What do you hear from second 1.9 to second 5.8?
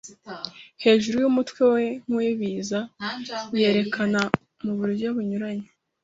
nkuwibiza, yerekana muburyo bunyuranye.